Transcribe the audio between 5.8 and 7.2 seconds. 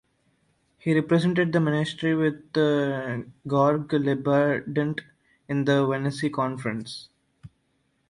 Wannsee Conference.